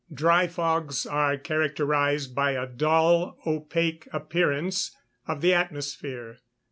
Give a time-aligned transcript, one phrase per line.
[0.15, 6.39] _Dry fogs are characterised by a dull opaque appearance of the atmosphere.